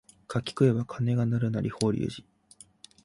[0.27, 2.27] 柿食えば鐘が鳴るなり法隆寺